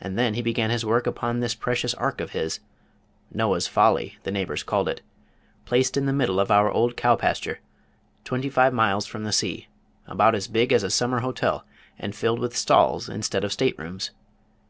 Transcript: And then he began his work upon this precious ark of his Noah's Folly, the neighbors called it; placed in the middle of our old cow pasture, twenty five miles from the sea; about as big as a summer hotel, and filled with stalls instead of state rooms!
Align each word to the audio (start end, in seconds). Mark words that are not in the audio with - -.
And 0.00 0.18
then 0.18 0.32
he 0.32 0.40
began 0.40 0.70
his 0.70 0.86
work 0.86 1.06
upon 1.06 1.40
this 1.40 1.54
precious 1.54 1.92
ark 1.92 2.22
of 2.22 2.30
his 2.30 2.60
Noah's 3.30 3.66
Folly, 3.66 4.16
the 4.22 4.30
neighbors 4.32 4.62
called 4.62 4.88
it; 4.88 5.02
placed 5.66 5.98
in 5.98 6.06
the 6.06 6.14
middle 6.14 6.40
of 6.40 6.50
our 6.50 6.70
old 6.70 6.96
cow 6.96 7.14
pasture, 7.14 7.60
twenty 8.24 8.48
five 8.48 8.72
miles 8.72 9.04
from 9.04 9.24
the 9.24 9.32
sea; 9.32 9.68
about 10.06 10.34
as 10.34 10.48
big 10.48 10.72
as 10.72 10.82
a 10.82 10.88
summer 10.88 11.20
hotel, 11.20 11.66
and 11.98 12.16
filled 12.16 12.38
with 12.38 12.56
stalls 12.56 13.06
instead 13.06 13.44
of 13.44 13.52
state 13.52 13.78
rooms! 13.78 14.12